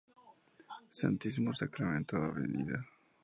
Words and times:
Santísimo 0.99 1.53
Sacramento, 1.53 2.15
Av. 2.17 2.35